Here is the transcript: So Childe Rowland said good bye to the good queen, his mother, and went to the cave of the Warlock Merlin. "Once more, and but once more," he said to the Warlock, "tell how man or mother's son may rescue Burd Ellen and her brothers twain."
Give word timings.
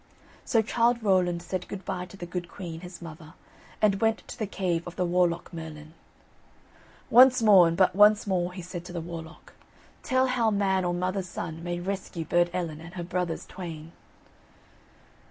So 0.43 0.63
Childe 0.63 1.03
Rowland 1.03 1.43
said 1.43 1.67
good 1.67 1.85
bye 1.85 2.05
to 2.07 2.17
the 2.17 2.25
good 2.25 2.47
queen, 2.49 2.79
his 2.81 3.03
mother, 3.03 3.35
and 3.83 4.01
went 4.01 4.27
to 4.29 4.39
the 4.39 4.47
cave 4.47 4.81
of 4.87 4.95
the 4.95 5.05
Warlock 5.05 5.53
Merlin. 5.53 5.93
"Once 7.11 7.39
more, 7.43 7.67
and 7.67 7.77
but 7.77 7.95
once 7.95 8.25
more," 8.25 8.51
he 8.51 8.63
said 8.63 8.83
to 8.85 8.93
the 8.93 8.99
Warlock, 8.99 9.53
"tell 10.01 10.25
how 10.25 10.49
man 10.49 10.85
or 10.85 10.93
mother's 10.95 11.29
son 11.29 11.61
may 11.63 11.79
rescue 11.79 12.25
Burd 12.25 12.49
Ellen 12.51 12.81
and 12.81 12.95
her 12.95 13.03
brothers 13.03 13.45
twain." 13.45 13.91